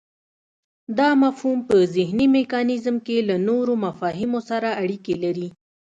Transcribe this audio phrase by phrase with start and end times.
[0.97, 5.49] دا مفهوم په ذهني میکانیزم کې له نورو مفاهیمو سره اړیکی لري